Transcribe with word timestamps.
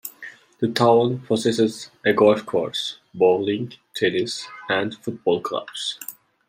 The 0.61 0.67
town 0.67 1.19
possesses 1.27 1.91
a 2.03 2.11
golf 2.11 2.43
course, 2.43 2.97
bowling, 3.13 3.73
tennis 3.93 4.47
and 4.67 4.95
football 4.95 5.41
clubs. 5.41 5.99